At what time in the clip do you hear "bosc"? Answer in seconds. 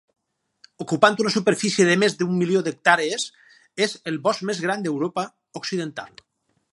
4.27-4.47